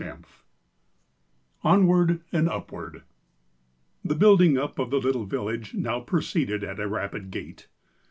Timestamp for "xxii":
0.01-0.13